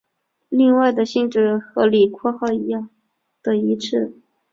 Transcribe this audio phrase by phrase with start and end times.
[0.49, 2.47] 另外的性质和李括号
[3.43, 4.17] 的一致。